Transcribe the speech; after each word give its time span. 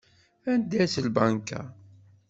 Anda-tt 0.51 1.01
lbanka? 1.05 1.61